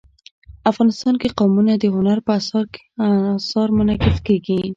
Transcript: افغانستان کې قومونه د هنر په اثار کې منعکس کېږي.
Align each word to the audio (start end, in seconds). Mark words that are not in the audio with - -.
افغانستان 0.71 1.13
کې 1.21 1.35
قومونه 1.39 1.73
د 1.77 1.85
هنر 1.95 2.17
په 2.25 2.31
اثار 2.39 2.65
کې 2.73 2.81
منعکس 3.77 4.17
کېږي. 4.27 4.61